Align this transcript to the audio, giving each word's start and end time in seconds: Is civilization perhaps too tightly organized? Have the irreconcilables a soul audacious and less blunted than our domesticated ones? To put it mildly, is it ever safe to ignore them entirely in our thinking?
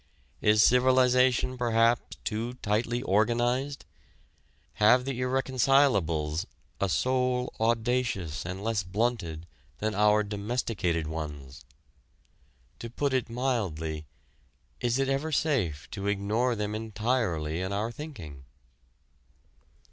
Is 0.41 0.63
civilization 0.63 1.59
perhaps 1.59 2.17
too 2.23 2.55
tightly 2.55 3.03
organized? 3.03 3.85
Have 4.81 5.05
the 5.05 5.19
irreconcilables 5.19 6.47
a 6.79 6.89
soul 6.89 7.53
audacious 7.59 8.43
and 8.43 8.63
less 8.63 8.81
blunted 8.81 9.45
than 9.77 9.93
our 9.93 10.23
domesticated 10.23 11.05
ones? 11.05 11.63
To 12.79 12.89
put 12.89 13.13
it 13.13 13.29
mildly, 13.29 14.07
is 14.79 14.97
it 14.97 15.07
ever 15.07 15.31
safe 15.31 15.87
to 15.91 16.07
ignore 16.07 16.55
them 16.55 16.73
entirely 16.73 17.61
in 17.61 17.71
our 17.71 17.91
thinking? 17.91 18.45